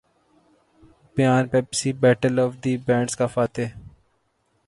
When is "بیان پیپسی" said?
1.15-1.89